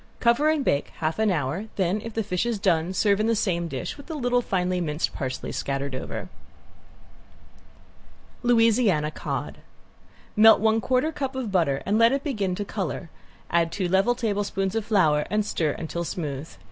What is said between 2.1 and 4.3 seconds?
the fish is done serve in the same dish with